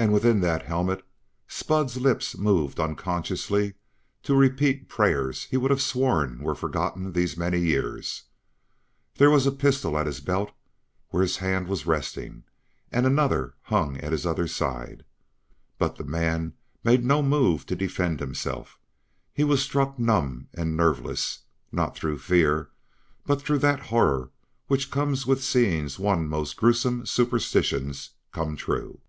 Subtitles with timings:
[0.00, 1.04] And, within that helmet,
[1.48, 3.74] Spud's lips moved unconsciously
[4.22, 8.22] to repeat prayers he would have sworn were forgotten these many years.
[9.16, 10.52] There was a pistol at his belt
[11.08, 12.44] where his hand was resting;
[12.92, 15.04] another hung at his other side.
[15.78, 16.52] But the man
[16.84, 18.78] made no move to defend himself;
[19.32, 21.40] he was struck numb and nerveless,
[21.72, 22.70] not through fear,
[23.26, 24.30] but through that horror
[24.68, 29.00] which comes with seeing one's most gruesome superstitions come true.